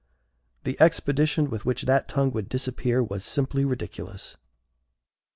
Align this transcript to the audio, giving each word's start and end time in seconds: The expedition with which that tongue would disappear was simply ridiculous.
The 0.63 0.81
expedition 0.81 1.51
with 1.51 1.63
which 1.63 1.83
that 1.83 2.07
tongue 2.07 2.31
would 2.31 2.49
disappear 2.49 3.03
was 3.03 3.23
simply 3.23 3.65
ridiculous. 3.65 4.35